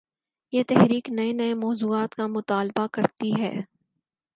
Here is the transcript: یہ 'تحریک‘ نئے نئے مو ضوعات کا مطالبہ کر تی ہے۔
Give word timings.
یہ 0.53 0.63
'تحریک‘ 0.67 1.05
نئے 1.09 1.31
نئے 1.39 1.53
مو 1.53 1.69
ضوعات 1.81 2.11
کا 2.15 2.25
مطالبہ 2.27 2.85
کر 2.93 3.05
تی 3.19 3.31
ہے۔ 3.41 3.53